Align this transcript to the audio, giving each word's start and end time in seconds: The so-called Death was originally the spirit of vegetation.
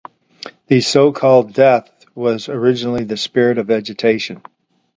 The 0.65 0.81
so-called 0.81 1.53
Death 1.53 2.07
was 2.15 2.49
originally 2.49 3.03
the 3.03 3.17
spirit 3.17 3.59
of 3.59 3.67
vegetation. 3.67 4.41